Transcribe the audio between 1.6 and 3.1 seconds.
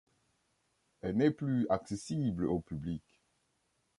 accessible au public.